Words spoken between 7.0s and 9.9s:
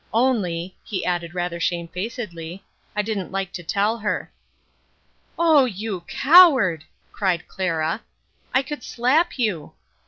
cried Clara. "I could slap you."